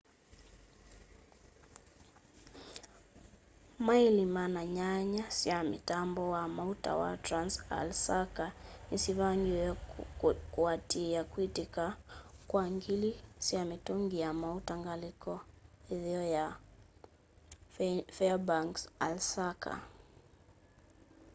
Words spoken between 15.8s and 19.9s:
ĩtheo ya faĩrbanks alaska